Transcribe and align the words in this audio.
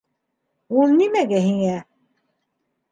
Ул 0.79 0.95
нимәгә 1.03 1.43
һиңә? 1.47 1.79